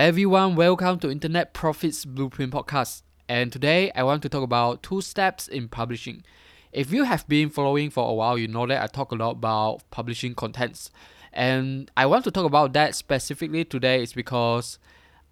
Everyone, 0.00 0.56
welcome 0.56 0.98
to 1.00 1.10
Internet 1.10 1.52
Profits 1.52 2.06
Blueprint 2.06 2.54
Podcast. 2.54 3.02
And 3.28 3.52
today 3.52 3.92
I 3.94 4.02
want 4.02 4.22
to 4.22 4.30
talk 4.30 4.42
about 4.42 4.82
two 4.82 5.02
steps 5.02 5.46
in 5.46 5.68
publishing. 5.68 6.24
If 6.72 6.90
you 6.90 7.04
have 7.04 7.28
been 7.28 7.50
following 7.50 7.90
for 7.90 8.08
a 8.08 8.14
while, 8.14 8.38
you 8.38 8.48
know 8.48 8.66
that 8.66 8.82
I 8.82 8.86
talk 8.86 9.12
a 9.12 9.14
lot 9.14 9.32
about 9.32 9.82
publishing 9.90 10.34
contents. 10.34 10.90
And 11.34 11.90
I 11.98 12.06
want 12.06 12.24
to 12.24 12.30
talk 12.30 12.46
about 12.46 12.72
that 12.72 12.94
specifically 12.94 13.62
today 13.62 14.02
is 14.02 14.14
because 14.14 14.78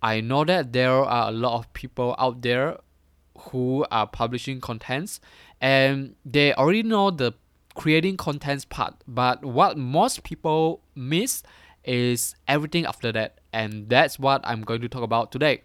I 0.03 0.21
know 0.21 0.45
that 0.45 0.75
there 0.75 0.93
are 0.93 1.29
a 1.31 1.33
lot 1.33 1.61
of 1.61 1.73
people 1.73 2.15
out 2.19 2.43
there 2.43 2.77
who 3.39 3.87
are 3.91 4.07
publishing 4.07 4.61
contents 4.61 5.19
and 5.63 6.15
they 6.27 6.53
already 6.53 6.83
know 6.83 7.11
the 7.11 7.33
creating 7.75 8.19
contents 8.19 8.67
part, 8.67 8.97
but 9.09 9.47
what 9.47 9.79
most 9.79 10.25
people 10.25 10.83
miss 10.95 11.43
is 11.85 12.35
everything 12.47 12.85
after 12.85 13.11
that, 13.13 13.38
and 13.53 13.89
that's 13.89 14.19
what 14.19 14.41
I'm 14.45 14.63
going 14.63 14.81
to 14.83 14.89
talk 14.89 15.03
about 15.03 15.33
today. 15.33 15.63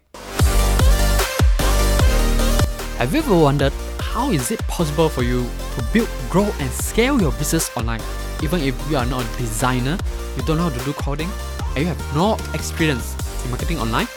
Have 2.98 3.14
you 3.14 3.20
ever 3.20 3.38
wondered 3.38 3.74
how 4.00 4.32
is 4.32 4.52
it 4.52 4.60
possible 4.68 5.10
for 5.10 5.24
you 5.24 5.44
to 5.76 5.84
build, 5.92 6.08
grow, 6.30 6.50
and 6.60 6.70
scale 6.72 7.20
your 7.20 7.32
business 7.34 7.76
online? 7.76 8.02
Even 8.42 8.62
if 8.62 8.76
you 8.90 8.98
are 8.98 9.06
not 9.06 9.26
a 9.26 9.38
designer, 9.38 9.98
you 10.38 10.44
don't 10.44 10.58
know 10.58 10.70
how 10.70 10.78
to 10.78 10.86
do 10.86 10.94
coding, 10.94 11.30
and 11.76 11.80
you 11.80 11.86
have 11.86 12.16
no 12.16 12.36
experience 12.54 13.16
in 13.44 13.50
marketing 13.50 13.80
online? 13.80 14.08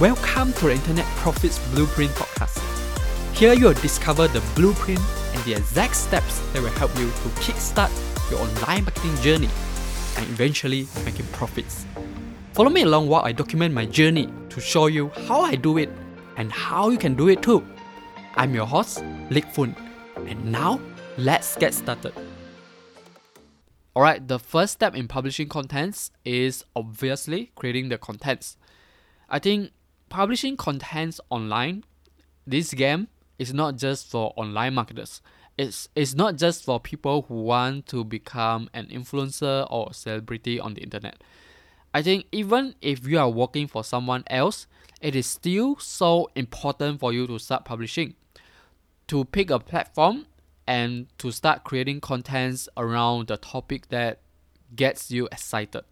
Welcome 0.00 0.52
to 0.54 0.66
the 0.66 0.72
Internet 0.72 1.04
Profits 1.16 1.58
Blueprint 1.74 2.12
Podcast. 2.12 2.58
Here 3.36 3.52
you 3.52 3.66
will 3.66 3.74
discover 3.74 4.28
the 4.28 4.40
blueprint 4.54 5.00
and 5.34 5.44
the 5.44 5.54
exact 5.54 5.96
steps 5.96 6.40
that 6.52 6.62
will 6.62 6.70
help 6.70 6.96
you 6.98 7.08
to 7.08 7.28
kickstart 7.40 7.90
your 8.30 8.40
online 8.40 8.84
marketing 8.84 9.16
journey 9.16 9.48
and 10.16 10.26
eventually 10.28 10.86
making 11.04 11.26
profits. 11.28 11.86
Follow 12.52 12.70
me 12.70 12.82
along 12.82 13.08
while 13.08 13.22
I 13.24 13.32
document 13.32 13.72
my 13.72 13.86
journey 13.86 14.28
to 14.48 14.60
show 14.60 14.86
you 14.86 15.10
how 15.28 15.42
I 15.42 15.54
do 15.54 15.78
it 15.78 15.88
and 16.36 16.50
how 16.50 16.90
you 16.90 16.98
can 16.98 17.14
do 17.14 17.28
it 17.28 17.42
too. 17.42 17.64
I'm 18.34 18.54
your 18.54 18.66
host, 18.66 19.04
Lik 19.30 19.46
Fun, 19.52 19.76
and 20.26 20.44
now 20.50 20.80
let's 21.16 21.56
get 21.56 21.74
started. 21.74 22.12
Alright, 23.94 24.26
the 24.26 24.38
first 24.38 24.72
step 24.72 24.94
in 24.94 25.06
publishing 25.06 25.48
contents 25.48 26.10
is 26.24 26.64
obviously 26.74 27.52
creating 27.54 27.88
the 27.88 27.98
contents. 27.98 28.56
I 29.28 29.38
think 29.38 29.70
publishing 30.08 30.56
contents 30.56 31.20
online, 31.30 31.84
this 32.46 32.74
game 32.74 33.08
is 33.38 33.54
not 33.54 33.76
just 33.76 34.10
for 34.10 34.32
online 34.36 34.74
marketers 34.74 35.22
it's 35.60 35.90
it's 35.94 36.14
not 36.14 36.36
just 36.36 36.64
for 36.64 36.80
people 36.80 37.26
who 37.28 37.42
want 37.42 37.86
to 37.86 38.02
become 38.02 38.70
an 38.72 38.86
influencer 38.86 39.66
or 39.70 39.92
celebrity 39.92 40.58
on 40.58 40.72
the 40.72 40.80
internet. 40.80 41.22
I 41.92 42.02
think 42.02 42.26
even 42.32 42.74
if 42.80 43.06
you 43.06 43.18
are 43.18 43.28
working 43.28 43.66
for 43.66 43.82
someone 43.82 44.24
else, 44.28 44.66
it 45.00 45.16
is 45.16 45.26
still 45.26 45.76
so 45.78 46.30
important 46.34 47.00
for 47.00 47.12
you 47.12 47.26
to 47.26 47.38
start 47.38 47.64
publishing. 47.64 48.14
To 49.08 49.24
pick 49.24 49.50
a 49.50 49.58
platform 49.58 50.26
and 50.66 51.06
to 51.18 51.32
start 51.32 51.64
creating 51.64 52.00
contents 52.00 52.68
around 52.76 53.26
the 53.26 53.36
topic 53.36 53.88
that 53.88 54.20
gets 54.76 55.10
you 55.10 55.26
excited. 55.32 55.82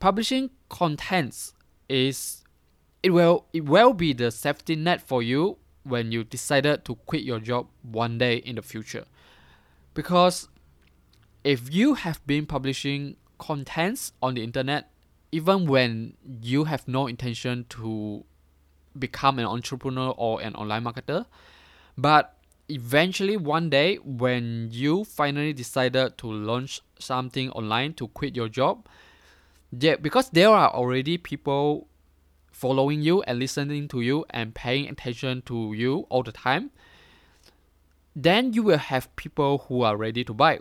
Publishing 0.00 0.50
contents 0.68 1.54
is 1.88 2.44
it 3.02 3.10
will 3.10 3.46
it 3.52 3.64
will 3.64 3.94
be 3.94 4.12
the 4.12 4.30
safety 4.30 4.76
net 4.76 5.00
for 5.00 5.22
you 5.22 5.56
when 5.84 6.12
you 6.12 6.24
decided 6.24 6.84
to 6.84 6.94
quit 7.06 7.22
your 7.22 7.38
job 7.38 7.68
one 7.82 8.18
day 8.18 8.36
in 8.36 8.56
the 8.56 8.62
future. 8.62 9.04
Because 9.94 10.48
if 11.42 11.72
you 11.72 11.94
have 11.94 12.26
been 12.26 12.46
publishing 12.46 13.16
contents 13.38 14.12
on 14.22 14.34
the 14.34 14.42
internet, 14.42 14.90
even 15.32 15.66
when 15.66 16.14
you 16.40 16.64
have 16.64 16.86
no 16.86 17.06
intention 17.06 17.66
to 17.68 18.24
become 18.98 19.38
an 19.38 19.46
entrepreneur 19.46 20.14
or 20.16 20.40
an 20.40 20.54
online 20.54 20.84
marketer, 20.84 21.26
but 21.98 22.36
eventually 22.68 23.36
one 23.36 23.68
day 23.68 23.96
when 23.96 24.68
you 24.70 25.04
finally 25.04 25.52
decided 25.52 26.16
to 26.16 26.26
launch 26.26 26.80
something 26.98 27.50
online 27.50 27.92
to 27.94 28.08
quit 28.08 28.34
your 28.36 28.48
job, 28.48 28.86
yeah, 29.78 29.96
because 29.96 30.30
there 30.30 30.50
are 30.50 30.70
already 30.70 31.18
people 31.18 31.88
following 32.52 33.02
you 33.02 33.22
and 33.22 33.38
listening 33.38 33.88
to 33.88 34.00
you 34.00 34.24
and 34.30 34.54
paying 34.54 34.88
attention 34.88 35.42
to 35.42 35.72
you 35.74 36.06
all 36.08 36.22
the 36.22 36.32
time, 36.32 36.70
then 38.14 38.52
you 38.52 38.62
will 38.62 38.78
have 38.78 39.14
people 39.16 39.66
who 39.68 39.82
are 39.82 39.96
ready 39.96 40.24
to 40.24 40.32
buy. 40.32 40.60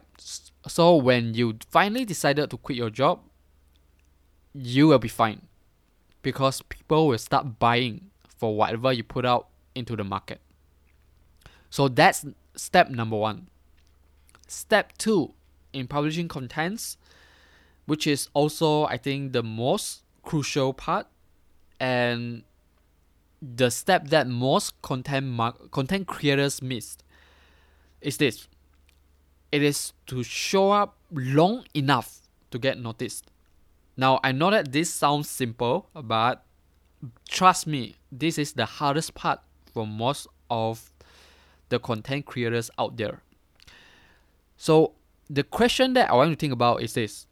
So 0.68 0.96
when 0.96 1.34
you 1.34 1.58
finally 1.70 2.06
decided 2.06 2.50
to 2.50 2.58
quit 2.58 2.78
your 2.78 2.90
job, 2.90 3.22
you 4.54 4.88
will 4.88 5.00
be 5.00 5.08
fine 5.08 5.42
because 6.22 6.62
people 6.64 7.08
will 7.08 7.18
start 7.18 7.60
buying 7.60 8.10
for 8.38 8.56
whatever 8.56 8.92
you 8.92 9.04
put 9.04 9.26
out 9.26 9.48
into 9.76 9.96
the 9.96 10.04
market. 10.04 10.40
So 11.70 11.88
that's 11.88 12.26
step 12.56 12.90
number 12.90 13.18
one. 13.18 13.48
Step 14.48 14.98
two 14.98 15.34
in 15.74 15.88
publishing 15.88 16.28
contents, 16.28 16.98
which 17.86 18.08
is 18.08 18.30
also, 18.34 18.86
I 18.86 18.98
think, 18.98 19.34
the 19.34 19.44
most 19.44 20.04
crucial 20.22 20.74
part, 20.74 21.08
and 21.80 22.44
the 23.42 23.70
step 23.70 24.08
that 24.10 24.28
most 24.28 24.80
content 24.82 25.26
mar- 25.26 25.56
content 25.72 26.08
creators 26.08 26.62
miss 26.62 26.98
is 28.04 28.18
this. 28.18 28.48
It 29.52 29.64
is 29.64 29.94
to 30.08 30.24
show 30.24 30.72
up 30.72 30.98
long 31.12 31.66
enough 31.74 32.20
to 32.52 32.60
get 32.60 32.80
noticed. 32.80 33.32
Now 33.96 34.20
i 34.24 34.32
know 34.32 34.50
that 34.52 34.72
this 34.72 34.94
sounds 34.94 35.30
simple 35.30 35.90
but 35.94 36.44
trust 37.30 37.68
me 37.68 37.96
this 38.12 38.38
is 38.38 38.54
the 38.54 38.66
hardest 38.66 39.14
part 39.14 39.40
for 39.74 39.86
most 39.86 40.28
of 40.50 40.92
the 41.70 41.80
content 41.80 42.26
creators 42.26 42.70
out 42.78 42.98
there. 42.98 43.22
So 44.58 44.94
the 45.30 45.44
question 45.44 45.94
that 45.94 46.10
i 46.10 46.14
want 46.14 46.32
to 46.32 46.36
think 46.36 46.54
about 46.54 46.82
is 46.82 46.94
this. 46.94 47.28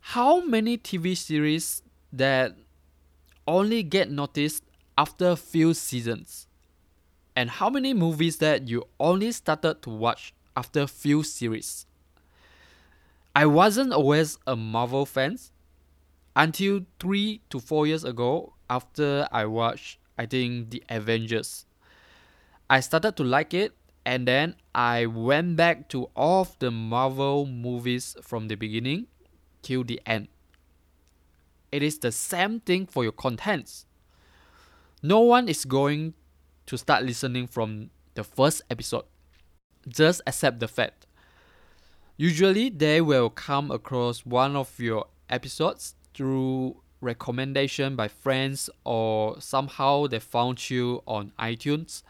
How 0.00 0.44
many 0.44 0.78
tv 0.78 1.16
series 1.16 1.82
that 2.12 2.56
only 3.46 3.82
get 3.82 4.10
noticed 4.10 4.64
after 4.96 5.28
a 5.28 5.36
few 5.36 5.74
seasons? 5.74 6.46
And 7.34 7.50
how 7.50 7.70
many 7.70 7.94
movies 7.94 8.36
that 8.38 8.68
you 8.68 8.84
only 9.00 9.32
started 9.32 9.82
to 9.82 9.90
watch 9.90 10.34
after 10.56 10.82
a 10.82 10.86
few 10.86 11.22
series? 11.22 11.86
I 13.34 13.46
wasn't 13.46 13.92
always 13.92 14.38
a 14.46 14.54
Marvel 14.54 15.06
fan 15.06 15.38
until 16.36 16.82
three 17.00 17.40
to 17.48 17.60
four 17.60 17.86
years 17.86 18.04
ago 18.04 18.52
after 18.68 19.26
I 19.32 19.46
watched, 19.46 19.98
I 20.18 20.26
think, 20.26 20.70
The 20.70 20.82
Avengers. 20.90 21.64
I 22.68 22.80
started 22.80 23.16
to 23.16 23.24
like 23.24 23.54
it 23.54 23.72
and 24.04 24.26
then 24.28 24.56
I 24.74 25.06
went 25.06 25.56
back 25.56 25.88
to 25.90 26.10
all 26.16 26.42
of 26.42 26.58
the 26.58 26.70
Marvel 26.70 27.46
movies 27.46 28.16
from 28.22 28.48
the 28.48 28.56
beginning 28.56 29.06
till 29.62 29.84
the 29.84 30.00
end. 30.04 30.28
It 31.70 31.82
is 31.82 31.98
the 31.98 32.12
same 32.12 32.60
thing 32.60 32.86
for 32.86 33.02
your 33.02 33.12
contents. 33.12 33.86
No 35.02 35.20
one 35.20 35.48
is 35.48 35.64
going 35.64 36.14
to 36.72 36.78
start 36.78 37.04
listening 37.04 37.46
from 37.46 37.90
the 38.14 38.24
first 38.24 38.62
episode. 38.70 39.04
Just 39.86 40.22
accept 40.26 40.58
the 40.58 40.66
fact. 40.66 41.06
Usually, 42.16 42.70
they 42.70 43.02
will 43.02 43.28
come 43.28 43.70
across 43.70 44.24
one 44.24 44.56
of 44.56 44.80
your 44.80 45.04
episodes 45.28 45.94
through 46.14 46.76
recommendation 47.02 47.94
by 47.94 48.08
friends 48.08 48.70
or 48.86 49.38
somehow 49.38 50.06
they 50.06 50.18
found 50.18 50.70
you 50.70 51.02
on 51.06 51.32
iTunes. 51.38 52.04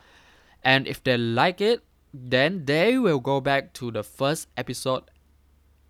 And 0.62 0.86
if 0.86 1.02
they 1.02 1.18
like 1.18 1.60
it, 1.60 1.82
then 2.14 2.64
they 2.64 2.98
will 2.98 3.18
go 3.18 3.40
back 3.40 3.72
to 3.74 3.90
the 3.90 4.04
first 4.04 4.46
episode 4.56 5.10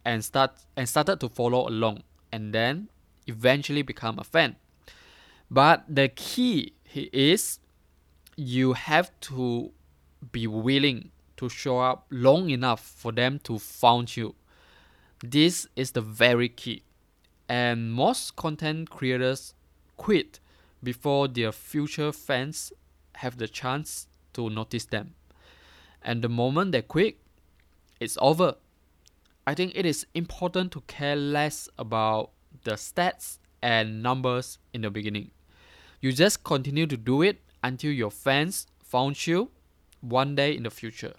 and 0.03 0.25
start 0.25 0.53
and 0.79 0.89
started 0.89 1.21
to 1.21 1.29
follow 1.29 1.69
along. 1.69 2.05
And 2.33 2.55
then 2.55 2.89
eventually 3.27 3.83
become 3.83 4.19
a 4.19 4.25
fan. 4.25 4.57
But 5.51 5.85
the 5.87 6.09
key 6.09 6.73
is 6.95 7.59
you 8.43 8.73
have 8.73 9.11
to 9.21 9.71
be 10.33 10.47
willing 10.47 11.11
to 11.37 11.49
show 11.49 11.79
up 11.79 12.07
long 12.11 12.51
enough 12.51 12.81
for 12.81 13.13
them 13.13 13.39
to 13.45 13.59
find 13.59 14.17
you. 14.17 14.35
This 15.23 15.67
is 15.77 15.93
the 15.93 16.01
very 16.01 16.49
key. 16.49 16.83
And 17.49 17.93
most 17.93 18.37
content 18.37 18.91
creators 18.91 19.55
quit 19.97 20.41
before 20.83 21.29
their 21.29 21.53
future 21.53 22.13
fans 22.13 22.73
have 23.17 23.39
the 23.39 23.47
chance 23.47 24.09
to 24.33 24.51
notice 24.51 24.87
them. 24.87 25.15
And 26.03 26.23
the 26.23 26.29
moment 26.29 26.73
they 26.73 26.83
quit, 26.83 27.19
it's 28.01 28.19
over. 28.21 28.57
I 29.47 29.55
think 29.55 29.73
it 29.75 29.87
is 29.87 30.07
important 30.15 30.73
to 30.73 30.81
care 30.83 31.15
less 31.15 31.69
about 31.79 32.31
the 32.65 32.73
stats 32.73 33.39
and 33.63 34.03
numbers 34.03 34.59
in 34.73 34.81
the 34.81 34.91
beginning. 34.91 35.31
You 36.01 36.13
just 36.13 36.43
continue 36.43 36.87
to 36.89 36.97
do 36.97 37.23
it 37.23 37.41
until 37.63 37.93
your 37.93 38.11
fans 38.11 38.67
found 38.83 39.27
you 39.27 39.51
one 40.01 40.35
day 40.35 40.57
in 40.57 40.65
the 40.65 40.71
future. 40.71 41.15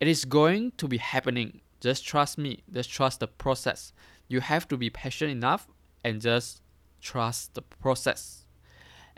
It 0.00 0.08
is 0.08 0.24
going 0.24 0.72
to 0.78 0.88
be 0.88 0.98
happening. 0.98 1.60
Just 1.80 2.06
trust 2.06 2.38
me. 2.38 2.62
Just 2.72 2.90
trust 2.90 3.20
the 3.20 3.28
process. 3.28 3.92
You 4.28 4.40
have 4.40 4.66
to 4.68 4.76
be 4.76 4.90
patient 4.90 5.30
enough 5.30 5.68
and 6.02 6.20
just 6.20 6.62
trust 7.00 7.54
the 7.54 7.62
process. 7.62 8.46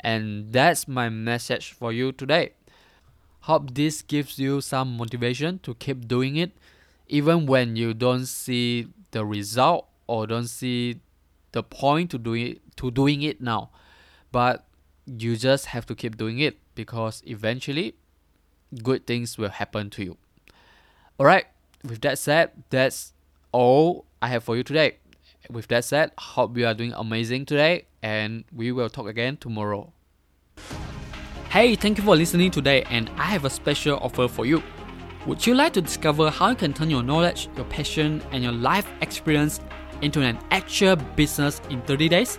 And 0.01 0.53
that's 0.53 0.87
my 0.87 1.09
message 1.09 1.73
for 1.73 1.93
you 1.93 2.13
today. 2.13 2.53
Hope 3.41 3.75
this 3.75 4.03
gives 4.03 4.39
you 4.39 4.61
some 4.61 4.97
motivation 4.97 5.61
to 5.61 5.75
keep 5.75 6.09
doing 6.09 6.37
it 6.37 6.53
even 7.09 7.47
when 7.47 7.77
you 7.77 7.95
don't 7.95 8.27
see 8.27 8.89
the 9.13 9.25
result 9.25 9.87
or 10.07 10.27
don't 10.27 10.49
see 10.49 11.01
the 11.53 11.63
point 11.63 12.11
to 12.11 12.19
doing 12.19 12.47
it, 12.49 12.77
to 12.77 12.91
doing 12.91 13.23
it 13.23 13.41
now. 13.41 13.71
But 14.33 14.66
you 15.07 15.37
just 15.37 15.67
have 15.67 15.87
to 15.87 15.95
keep 15.95 16.17
doing 16.17 16.39
it 16.39 16.59
because 16.75 17.23
eventually 17.27 17.95
good 18.83 19.07
things 19.07 19.39
will 19.39 19.51
happen 19.51 19.89
to 19.91 20.05
you. 20.05 20.17
Alright, 21.19 21.47
with 21.83 22.01
that 22.03 22.19
said, 22.19 22.51
that's 22.71 23.13
all 23.53 24.05
I 24.21 24.29
have 24.29 24.45
for 24.45 24.57
you 24.57 24.63
today. 24.63 24.99
With 25.49 25.69
that 25.69 25.85
said, 25.85 26.11
hope 26.19 26.57
you 26.59 26.67
are 26.67 26.75
doing 26.75 26.93
amazing 26.93 27.47
today 27.47 27.87
and 28.03 28.45
we 28.53 28.73
will 28.73 28.91
talk 28.91 29.07
again 29.07 29.37
tomorrow. 29.37 29.93
Hey, 31.51 31.77
thank 31.77 31.99
you 31.99 32.05
for 32.05 32.17
listening 32.17 32.51
today 32.51 32.83
and 32.91 33.09
I 33.17 33.25
have 33.25 33.45
a 33.45 33.51
special 33.51 33.99
offer 33.99 34.29
for 34.29 34.45
you. 34.45 34.63
Would 35.27 35.47
you 35.47 35.55
like 35.55 35.73
to 35.75 35.83
discover 35.83 36.31
how 36.31 36.51
you 36.51 36.57
can 36.57 36.73
turn 36.73 36.91
your 36.91 37.03
knowledge, 37.03 37.49
your 37.57 37.65
passion, 37.67 38.23
and 38.33 38.43
your 38.43 38.53
life 38.53 38.87
experience 39.01 39.61
into 40.03 40.21
an 40.21 40.39
actual 40.51 40.97
business 40.97 41.61
in 41.71 41.81
30 41.83 42.09
days? 42.09 42.39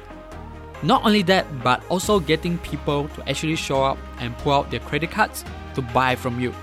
Not 0.84 1.04
only 1.04 1.24
that, 1.24 1.46
but 1.64 1.84
also 1.90 2.20
getting 2.20 2.58
people 2.60 3.08
to 3.10 3.30
actually 3.30 3.56
show 3.56 3.84
up 3.84 3.98
and 4.20 4.38
pull 4.40 4.54
out 4.54 4.70
their 4.70 4.80
credit 4.82 5.12
cards 5.12 5.44
to 5.76 5.82
buy 5.82 6.16
from 6.16 6.40
you. 6.40 6.54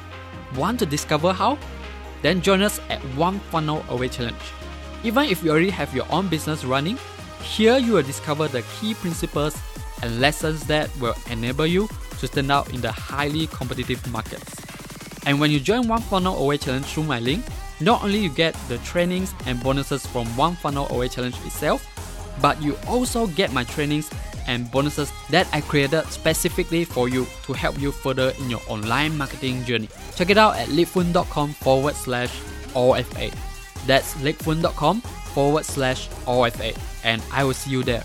Want 0.56 0.78
to 0.80 0.86
discover 0.86 1.32
how? 1.32 1.58
Then 2.22 2.40
join 2.40 2.62
us 2.62 2.80
at 2.88 3.00
One 3.16 3.40
Funnel 3.50 3.84
Away 3.88 4.08
Challenge. 4.08 4.36
Even 5.02 5.24
if 5.24 5.42
you 5.42 5.50
already 5.50 5.70
have 5.70 5.94
your 5.94 6.06
own 6.10 6.28
business 6.28 6.64
running, 6.64 6.98
here 7.42 7.76
you 7.76 7.94
will 7.94 8.02
discover 8.02 8.48
the 8.48 8.62
key 8.78 8.94
principles 8.94 9.56
and 10.02 10.20
lessons 10.20 10.64
that 10.66 10.88
will 10.98 11.14
enable 11.30 11.66
you 11.66 11.88
to 12.20 12.26
stand 12.26 12.50
out 12.50 12.72
in 12.72 12.80
the 12.80 12.92
highly 12.92 13.46
competitive 13.48 14.06
markets. 14.10 14.54
And 15.26 15.40
when 15.40 15.50
you 15.50 15.60
join 15.60 15.88
One 15.88 16.00
Funnel 16.02 16.38
Away 16.38 16.58
Challenge 16.58 16.84
through 16.86 17.04
my 17.04 17.18
link, 17.18 17.44
not 17.80 18.02
only 18.04 18.18
you 18.18 18.28
get 18.28 18.54
the 18.68 18.78
trainings 18.78 19.34
and 19.46 19.62
bonuses 19.62 20.06
from 20.06 20.26
One 20.36 20.54
Funnel 20.54 20.86
Away 20.90 21.08
Challenge 21.08 21.36
itself, 21.44 21.86
but 22.40 22.60
you 22.62 22.76
also 22.86 23.26
get 23.28 23.52
my 23.52 23.64
trainings 23.64 24.10
and 24.46 24.70
bonuses 24.70 25.12
that 25.30 25.48
I 25.52 25.60
created 25.60 26.04
specifically 26.06 26.84
for 26.84 27.08
you 27.08 27.26
to 27.44 27.52
help 27.52 27.80
you 27.80 27.92
further 27.92 28.32
in 28.38 28.50
your 28.50 28.60
online 28.68 29.16
marketing 29.16 29.64
journey. 29.64 29.88
Check 30.14 30.30
it 30.30 30.38
out 30.38 30.56
at 30.56 30.68
leadfun.com 30.68 31.54
forward 31.54 31.94
slash 31.94 32.38
OFA. 32.74 33.34
That's 33.86 34.14
leadfun.com 34.14 35.00
forward 35.00 35.64
slash 35.64 36.08
OFA. 36.26 36.76
And 37.04 37.22
I 37.32 37.44
will 37.44 37.54
see 37.54 37.70
you 37.70 37.82
there. 37.82 38.02